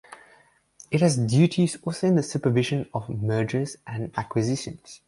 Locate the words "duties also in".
1.15-2.15